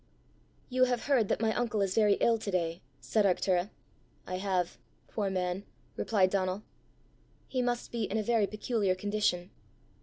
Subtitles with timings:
[0.67, 3.69] "You have heard that my uncle is very ill to day!" said Arctura.
[4.25, 4.79] "I have.
[5.07, 5.63] Poor man!"
[5.95, 6.63] replied Donal.
[7.47, 9.51] "He must be in a very peculiar condition."